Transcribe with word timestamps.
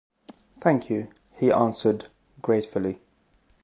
"Thank 0.59 0.89
you," 0.89 1.09
he 1.35 1.51
answered, 1.51 2.07
gratefully. 2.41 3.03